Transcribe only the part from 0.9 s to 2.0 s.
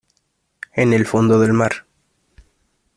el fondo del mar.